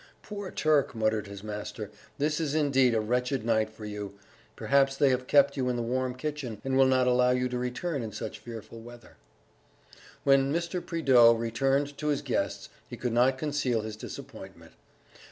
"Poor 0.23 0.49
Turk!" 0.49 0.95
muttered 0.95 1.27
his 1.27 1.43
master, 1.43 1.91
"this 2.17 2.39
is 2.39 2.55
indeed 2.55 2.95
a 2.95 2.99
wretched 2.99 3.45
night 3.45 3.69
for 3.69 3.85
you.... 3.85 4.15
Perhaps 4.55 4.97
they 4.97 5.09
have 5.11 5.27
kept 5.27 5.55
you 5.55 5.69
in 5.69 5.75
the 5.75 5.83
warm 5.83 6.15
kitchen, 6.15 6.59
and 6.65 6.75
will 6.75 6.87
not 6.87 7.05
allow 7.05 7.29
you 7.29 7.47
to 7.47 7.59
return 7.59 8.01
in 8.01 8.11
such 8.11 8.39
fearful 8.39 8.81
weather." 8.81 9.17
When 10.23 10.51
Mr. 10.51 10.83
Prideaux 10.83 11.33
returned 11.33 11.95
to 11.99 12.07
his 12.07 12.23
guests 12.23 12.69
he 12.89 12.97
could 12.97 13.13
not 13.13 13.37
conceal 13.37 13.81
his 13.81 13.95
disappointment. 13.95 14.71